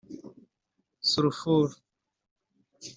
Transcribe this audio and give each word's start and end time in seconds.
sulfur 1.11 1.69